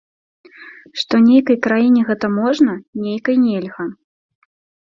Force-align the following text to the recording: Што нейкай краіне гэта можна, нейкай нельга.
Што 1.01 1.19
нейкай 1.27 1.57
краіне 1.67 2.01
гэта 2.09 2.27
можна, 2.39 2.71
нейкай 3.05 3.35
нельга. 3.45 3.89